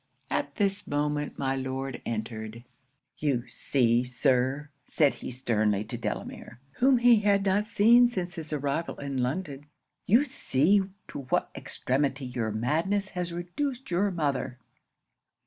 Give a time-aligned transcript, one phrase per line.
[0.31, 2.63] 'At this moment my Lord entered
[3.19, 8.51] "You see, Sir," said he sternly to Delamere, whom he had not seen since his
[8.51, 9.67] arrival in London
[10.07, 14.57] "you see to what extremity your madness has reduced your mother."